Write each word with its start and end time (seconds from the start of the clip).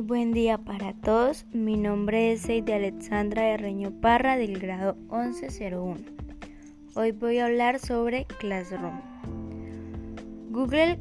Muy 0.00 0.06
buen 0.06 0.32
día 0.32 0.56
para 0.56 0.94
todos. 0.94 1.44
Mi 1.52 1.76
nombre 1.76 2.32
es 2.32 2.40
Seide 2.40 2.72
Alexandra 2.72 3.42
de 3.42 3.58
Reño 3.58 3.90
Parra 4.00 4.38
del 4.38 4.58
grado 4.58 4.96
1101. 5.12 5.96
Hoy 6.94 7.12
voy 7.12 7.36
a 7.36 7.44
hablar 7.44 7.78
sobre 7.78 8.24
Classroom. 8.38 8.98
Google 10.48 10.98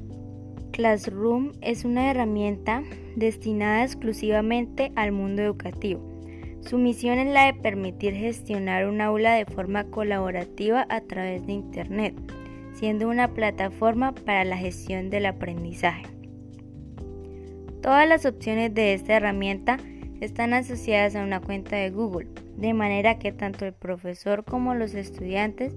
Classroom 0.73 1.53
es 1.61 1.85
una 1.85 2.11
herramienta 2.11 2.83
destinada 3.15 3.85
exclusivamente 3.85 4.91
al 4.97 5.13
mundo 5.13 5.43
educativo. 5.43 6.01
Su 6.59 6.77
misión 6.77 7.19
es 7.19 7.33
la 7.33 7.45
de 7.45 7.53
permitir 7.53 8.15
gestionar 8.15 8.85
un 8.85 8.99
aula 8.99 9.33
de 9.35 9.45
forma 9.45 9.85
colaborativa 9.85 10.85
a 10.89 10.99
través 10.99 11.47
de 11.47 11.53
Internet, 11.53 12.15
siendo 12.73 13.07
una 13.07 13.29
plataforma 13.29 14.13
para 14.13 14.43
la 14.43 14.57
gestión 14.57 15.09
del 15.09 15.27
aprendizaje. 15.27 16.18
Todas 17.81 18.09
las 18.09 18.25
opciones 18.25 18.73
de 18.73 18.93
esta 18.93 19.15
herramienta 19.15 19.77
están 20.19 20.53
asociadas 20.53 21.15
a 21.15 21.23
una 21.23 21.39
cuenta 21.39 21.77
de 21.77 21.91
Google, 21.91 22.27
de 22.57 22.73
manera 22.73 23.19
que 23.19 23.31
tanto 23.31 23.65
el 23.65 23.73
profesor 23.73 24.43
como 24.43 24.75
los 24.75 24.93
estudiantes 24.93 25.73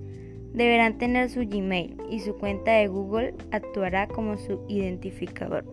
deberán 0.53 0.99
tener 0.99 1.31
su 1.31 1.47
Gmail 1.47 1.97
y 2.11 2.19
su 2.21 2.37
cuenta 2.37 2.73
de 2.73 2.89
Google 2.89 3.35
actuará 3.53 4.09
como 4.09 4.37
su 4.37 4.65
identificador. 4.69 5.65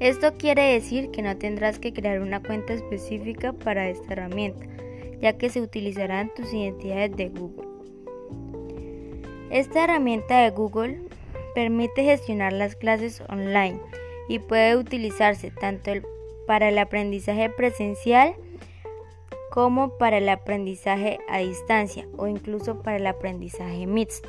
Esto 0.00 0.34
quiere 0.36 0.72
decir 0.72 1.12
que 1.12 1.22
no 1.22 1.36
tendrás 1.36 1.78
que 1.78 1.92
crear 1.92 2.20
una 2.20 2.42
cuenta 2.42 2.72
específica 2.72 3.52
para 3.52 3.88
esta 3.88 4.14
herramienta, 4.14 4.66
ya 5.20 5.38
que 5.38 5.50
se 5.50 5.60
utilizarán 5.60 6.34
tus 6.34 6.52
identidades 6.52 7.16
de 7.16 7.28
Google. 7.28 7.68
Esta 9.50 9.84
herramienta 9.84 10.40
de 10.40 10.50
Google 10.50 11.00
permite 11.54 12.02
gestionar 12.02 12.52
las 12.52 12.74
clases 12.74 13.22
online 13.28 13.78
y 14.28 14.38
puede 14.38 14.76
utilizarse 14.76 15.50
tanto 15.50 15.92
para 16.46 16.68
el 16.68 16.78
aprendizaje 16.78 17.50
presencial 17.50 18.34
como 19.50 19.96
para 19.98 20.18
el 20.18 20.28
aprendizaje 20.28 21.18
a 21.28 21.38
distancia 21.38 22.06
o 22.16 22.26
incluso 22.26 22.82
para 22.82 22.96
el 22.96 23.06
aprendizaje 23.06 23.86
mixto. 23.86 24.28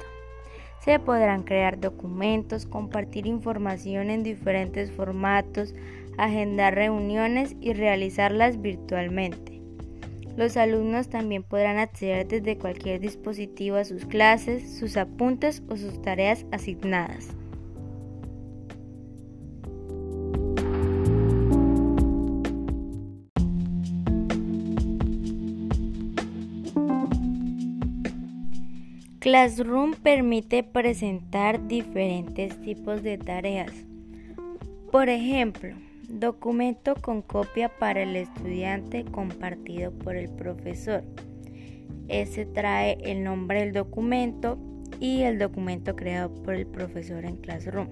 Se 0.84 1.00
podrán 1.00 1.42
crear 1.42 1.80
documentos, 1.80 2.68
compartir 2.68 3.26
información 3.26 4.12
en 4.12 4.22
diferentes 4.22 4.92
formatos, 4.92 5.74
agendar 6.18 6.76
reuniones 6.76 7.56
y 7.60 7.74
realizarlas 7.74 8.62
virtualmente. 8.62 9.62
Los 10.38 10.58
alumnos 10.58 11.10
también 11.10 11.42
podrán 11.42 11.78
acceder 11.78 12.28
desde 12.28 12.58
cualquier 12.58 13.00
dispositivo 13.00 13.78
a 13.78 13.86
sus 13.86 14.06
clases, 14.06 14.78
sus 14.78 14.96
apuntes 14.96 15.64
o 15.70 15.78
sus 15.78 16.00
tareas 16.02 16.46
asignadas. 16.52 17.30
Classroom 29.26 29.94
permite 29.94 30.62
presentar 30.62 31.68
diferentes 31.68 32.62
tipos 32.62 33.02
de 33.02 33.18
tareas. 33.18 33.72
Por 34.92 35.10
ejemplo, 35.10 35.76
documento 36.08 36.94
con 36.94 37.24
copia 37.24 37.70
para 37.80 38.04
el 38.04 38.16
estudiante 38.16 39.04
compartido 39.04 39.92
por 39.92 40.16
el 40.16 40.30
profesor. 40.30 41.04
Ese 42.08 42.46
trae 42.46 43.00
el 43.02 43.24
nombre 43.24 43.62
del 43.62 43.74
documento 43.74 44.60
y 45.00 45.24
el 45.24 45.40
documento 45.40 45.96
creado 45.96 46.32
por 46.44 46.54
el 46.54 46.68
profesor 46.68 47.26
en 47.26 47.38
Classroom. 47.38 47.88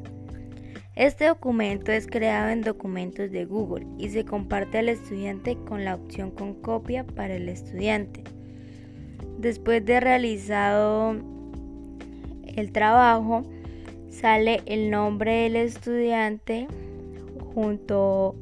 Este 0.95 1.26
documento 1.26 1.92
es 1.92 2.06
creado 2.06 2.50
en 2.50 2.61
documentos 2.61 3.31
de 3.31 3.45
Google 3.45 3.88
y 3.98 4.09
se 4.09 4.23
comparte 4.23 4.78
al 4.78 4.89
estudiante 4.89 5.58
con 5.67 5.84
la 5.84 5.95
opción 5.95 6.30
con 6.30 6.54
copia 6.54 7.04
para 7.04 7.33
el 7.33 7.49
estudiante. 7.49 8.23
Después 9.38 9.86
de 9.86 10.00
realizado 10.00 11.16
el 12.45 12.72
trabajo, 12.72 13.44
sale 14.10 14.61
el 14.66 14.89
nombre 14.92 15.44
del 15.44 15.56
estudiante 15.56 16.67
junto 17.54 18.36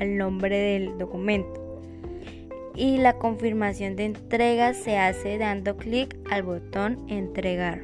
al 0.00 0.16
nombre 0.16 0.56
del 0.56 0.98
documento. 0.98 1.80
Y 2.74 2.98
la 2.98 3.18
confirmación 3.18 3.96
de 3.96 4.06
entrega 4.06 4.72
se 4.72 4.96
hace 4.96 5.36
dando 5.38 5.76
clic 5.76 6.16
al 6.30 6.42
botón 6.42 7.04
entregar. 7.08 7.82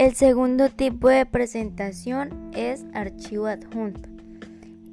El 0.00 0.14
segundo 0.14 0.70
tipo 0.70 1.10
de 1.10 1.26
presentación 1.26 2.50
es 2.54 2.86
archivo 2.94 3.48
adjunto. 3.48 4.08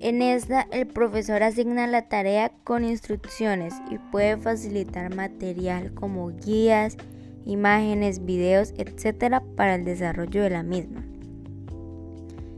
En 0.02 0.22
esta 0.22 0.68
el 0.70 0.86
profesor 0.86 1.44
asigna 1.44 1.88
la 1.88 2.10
tarea 2.10 2.52
con 2.66 2.84
instrucciones 2.84 3.74
y 3.90 4.00
puede 4.12 4.36
facilitar 4.36 5.16
material 5.16 5.94
como 5.94 6.32
guías, 6.32 6.98
imágenes, 7.46 8.26
videos, 8.26 8.74
etc. 8.78 9.42
para 9.56 9.76
el 9.76 9.86
desarrollo 9.86 10.44
de 10.44 10.50
la 10.50 10.64
misma. 10.64 11.06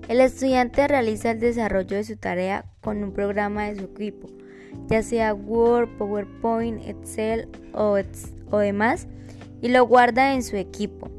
El 0.07 0.19
estudiante 0.19 0.87
realiza 0.87 1.29
el 1.29 1.39
desarrollo 1.39 1.97
de 1.97 2.03
su 2.03 2.17
tarea 2.17 2.65
con 2.81 3.03
un 3.03 3.11
programa 3.11 3.69
de 3.69 3.75
su 3.75 3.83
equipo, 3.83 4.27
ya 4.87 5.03
sea 5.03 5.35
Word, 5.35 5.99
PowerPoint, 5.99 6.81
Excel 6.87 7.47
o, 7.75 7.95
o 8.49 8.57
demás, 8.57 9.07
y 9.61 9.67
lo 9.67 9.85
guarda 9.85 10.33
en 10.33 10.41
su 10.41 10.55
equipo. 10.55 11.11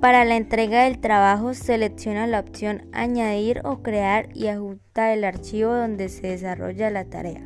Para 0.00 0.24
la 0.24 0.36
entrega 0.36 0.84
del 0.84 0.98
trabajo 0.98 1.52
selecciona 1.52 2.26
la 2.26 2.40
opción 2.40 2.88
Añadir 2.92 3.60
o 3.64 3.82
Crear 3.82 4.30
y 4.34 4.46
ajusta 4.46 5.12
el 5.12 5.24
archivo 5.24 5.74
donde 5.74 6.08
se 6.08 6.28
desarrolla 6.28 6.88
la 6.88 7.04
tarea. 7.04 7.42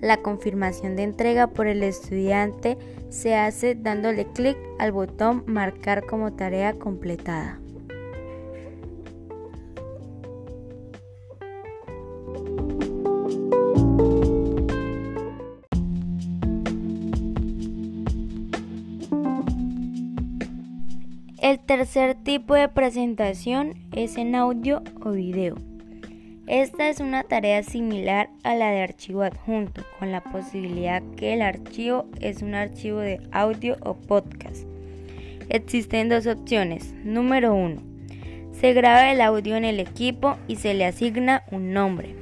La 0.00 0.16
confirmación 0.16 0.96
de 0.96 1.02
entrega 1.02 1.48
por 1.48 1.66
el 1.66 1.82
estudiante 1.82 2.78
se 3.10 3.36
hace 3.36 3.74
dándole 3.74 4.26
clic 4.32 4.56
al 4.78 4.92
botón 4.92 5.44
Marcar 5.46 6.06
como 6.06 6.32
tarea 6.32 6.72
completada. 6.72 7.61
El 21.52 21.58
tercer 21.58 22.14
tipo 22.14 22.54
de 22.54 22.66
presentación 22.66 23.74
es 23.94 24.16
en 24.16 24.34
audio 24.34 24.82
o 25.04 25.10
video. 25.10 25.56
Esta 26.46 26.88
es 26.88 26.98
una 26.98 27.24
tarea 27.24 27.62
similar 27.62 28.30
a 28.42 28.54
la 28.54 28.70
de 28.70 28.80
archivo 28.80 29.20
adjunto, 29.20 29.82
con 29.98 30.12
la 30.12 30.22
posibilidad 30.22 31.02
que 31.14 31.34
el 31.34 31.42
archivo 31.42 32.06
es 32.22 32.40
un 32.40 32.54
archivo 32.54 33.00
de 33.00 33.20
audio 33.32 33.76
o 33.82 33.92
podcast. 33.92 34.64
Existen 35.50 36.08
dos 36.08 36.26
opciones. 36.26 36.94
Número 37.04 37.54
1. 37.54 37.82
Se 38.58 38.72
graba 38.72 39.12
el 39.12 39.20
audio 39.20 39.54
en 39.54 39.66
el 39.66 39.78
equipo 39.78 40.38
y 40.48 40.56
se 40.56 40.72
le 40.72 40.86
asigna 40.86 41.42
un 41.50 41.74
nombre. 41.74 42.16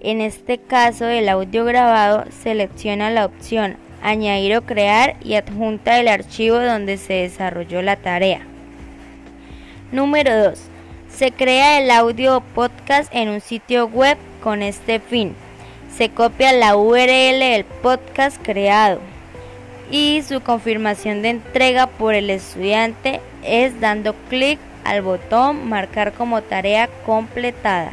En 0.00 0.20
este 0.20 0.58
caso, 0.58 1.06
el 1.06 1.28
audio 1.28 1.64
grabado 1.64 2.24
selecciona 2.32 3.10
la 3.10 3.26
opción 3.26 3.76
añadir 4.02 4.56
o 4.56 4.62
crear 4.62 5.16
y 5.22 5.34
adjunta 5.34 5.98
el 5.98 6.08
archivo 6.08 6.58
donde 6.58 6.96
se 6.96 7.14
desarrolló 7.14 7.82
la 7.82 7.96
tarea. 7.96 8.40
Número 9.92 10.36
2. 10.44 10.60
Se 11.08 11.32
crea 11.32 11.80
el 11.80 11.90
audio 11.90 12.42
podcast 12.54 13.12
en 13.14 13.28
un 13.28 13.40
sitio 13.40 13.86
web 13.86 14.16
con 14.42 14.62
este 14.62 15.00
fin. 15.00 15.34
Se 15.96 16.08
copia 16.08 16.52
la 16.52 16.76
URL 16.76 17.40
del 17.40 17.64
podcast 17.64 18.40
creado 18.42 19.00
y 19.90 20.22
su 20.22 20.40
confirmación 20.40 21.22
de 21.22 21.30
entrega 21.30 21.86
por 21.88 22.14
el 22.14 22.30
estudiante 22.30 23.20
es 23.44 23.80
dando 23.80 24.14
clic 24.28 24.58
al 24.84 25.02
botón 25.02 25.68
marcar 25.68 26.12
como 26.12 26.42
tarea 26.42 26.88
completada. 27.04 27.92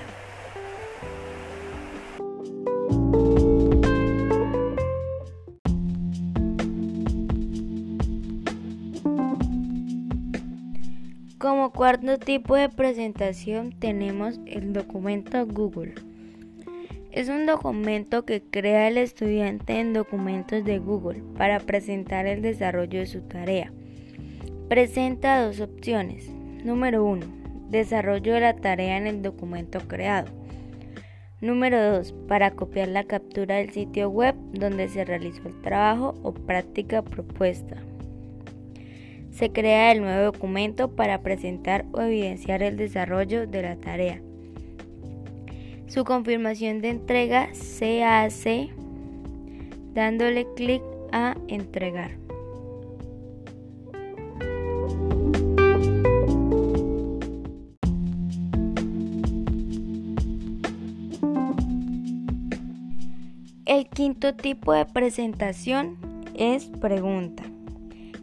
Como 11.40 11.72
cuarto 11.72 12.18
tipo 12.18 12.56
de 12.56 12.68
presentación 12.68 13.70
tenemos 13.70 14.40
el 14.48 14.74
documento 14.74 15.46
Google. 15.46 15.94
Es 17.12 17.30
un 17.30 17.46
documento 17.46 18.26
que 18.26 18.42
crea 18.42 18.88
el 18.88 18.98
estudiante 18.98 19.80
en 19.80 19.94
documentos 19.94 20.66
de 20.66 20.80
Google 20.80 21.22
para 21.38 21.60
presentar 21.60 22.26
el 22.26 22.42
desarrollo 22.42 23.02
de 23.02 23.06
su 23.06 23.22
tarea. 23.22 23.72
Presenta 24.68 25.46
dos 25.46 25.60
opciones. 25.60 26.28
Número 26.64 27.06
1. 27.06 27.28
Desarrollo 27.70 28.34
de 28.34 28.42
la 28.42 28.56
tarea 28.56 28.98
en 28.98 29.06
el 29.06 29.22
documento 29.22 29.80
creado. 29.88 30.32
Número 31.40 31.98
2. 31.98 32.16
Para 32.28 32.50
copiar 32.50 32.88
la 32.88 33.04
captura 33.04 33.58
del 33.58 33.70
sitio 33.70 34.10
web 34.10 34.34
donde 34.54 34.90
se 34.90 35.06
realizó 35.06 35.48
el 35.48 35.62
trabajo 35.62 36.16
o 36.24 36.34
práctica 36.34 37.04
propuesta. 37.04 37.78
Se 39.38 39.52
crea 39.52 39.92
el 39.92 40.02
nuevo 40.02 40.32
documento 40.32 40.96
para 40.96 41.22
presentar 41.22 41.86
o 41.92 42.02
evidenciar 42.02 42.64
el 42.64 42.76
desarrollo 42.76 43.46
de 43.46 43.62
la 43.62 43.76
tarea. 43.76 44.20
Su 45.86 46.06
confirmación 46.06 46.82
de 46.82 46.90
entrega 46.90 47.54
se 47.54 48.04
hace 48.04 48.72
dándole 49.94 50.48
clic 50.56 50.82
a 51.12 51.38
entregar. 51.50 52.18
El 63.68 63.88
quinto 63.90 64.34
tipo 64.34 64.74
de 64.74 64.86
presentación 64.86 66.00
es 66.34 66.66
pregunta. 66.66 67.44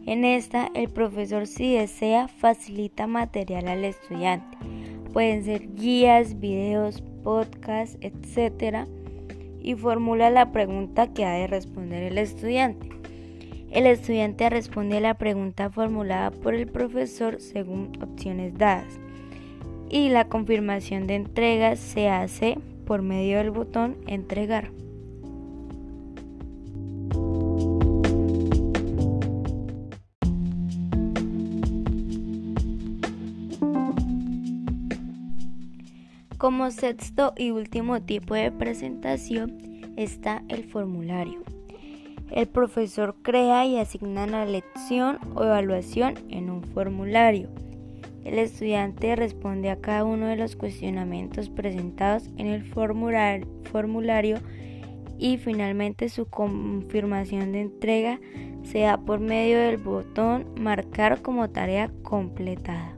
En 0.05 0.23
esta, 0.23 0.69
el 0.75 0.89
profesor 0.89 1.47
si 1.47 1.73
desea 1.73 2.27
facilita 2.27 3.07
material 3.07 3.67
al 3.67 3.83
estudiante. 3.85 4.55
Pueden 5.13 5.43
ser 5.43 5.73
guías, 5.73 6.39
videos, 6.39 7.01
podcasts, 7.23 7.97
etc. 8.01 8.87
Y 9.61 9.73
formula 9.73 10.29
la 10.29 10.51
pregunta 10.51 11.11
que 11.11 11.25
ha 11.25 11.33
de 11.33 11.47
responder 11.47 12.03
el 12.03 12.19
estudiante. 12.19 12.87
El 13.71 13.87
estudiante 13.87 14.47
responde 14.49 15.01
la 15.01 15.15
pregunta 15.15 15.71
formulada 15.71 16.29
por 16.29 16.53
el 16.53 16.67
profesor 16.67 17.41
según 17.41 17.91
opciones 18.01 18.55
dadas. 18.57 18.99
Y 19.89 20.09
la 20.09 20.29
confirmación 20.29 21.07
de 21.07 21.15
entrega 21.15 21.75
se 21.77 22.09
hace 22.09 22.59
por 22.85 23.01
medio 23.01 23.39
del 23.39 23.49
botón 23.49 23.97
entregar. 24.05 24.69
Como 36.37 36.69
sexto 36.69 37.33
y 37.37 37.51
último 37.51 38.01
tipo 38.01 38.35
de 38.35 38.51
presentación 38.51 39.57
está 39.95 40.43
el 40.49 40.65
formulario. 40.65 41.43
El 42.29 42.47
profesor 42.47 43.15
crea 43.21 43.65
y 43.65 43.77
asigna 43.77 44.27
la 44.27 44.45
lección 44.45 45.17
o 45.33 45.43
evaluación 45.43 46.15
en 46.29 46.49
un 46.49 46.61
formulario. 46.61 47.47
El 48.25 48.37
estudiante 48.37 49.15
responde 49.15 49.69
a 49.69 49.79
cada 49.79 50.03
uno 50.03 50.25
de 50.25 50.35
los 50.35 50.57
cuestionamientos 50.57 51.49
presentados 51.49 52.29
en 52.37 52.47
el 52.47 52.65
formulario 52.65 54.39
y 55.17 55.37
finalmente 55.37 56.09
su 56.09 56.25
confirmación 56.25 57.53
de 57.53 57.61
entrega 57.61 58.19
se 58.63 58.79
da 58.79 58.97
por 58.97 59.21
medio 59.21 59.59
del 59.59 59.77
botón 59.77 60.47
marcar 60.59 61.21
como 61.21 61.49
tarea 61.49 61.91
completada. 62.03 62.94